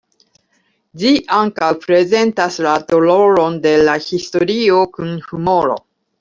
[1.01, 5.79] Ĝi ankaŭ prezentas la doloron de la historio kun humoro.